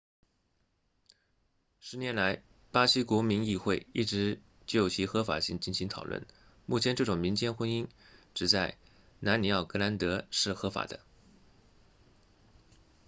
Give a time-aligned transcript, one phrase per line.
[1.83, 6.25] 10年来巴西国民议会一直就其合法性进行讨论
[6.65, 7.87] 目前这种民间婚姻
[8.33, 8.79] 只在
[9.19, 11.01] 南里奥格兰德 rio grande do sul 是合法的